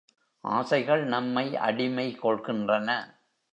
ஆசைகள் 0.43 1.03
நம்மை 1.05 1.57
அடிமை 1.57 2.17
கொள்கின்றன. 2.23 2.89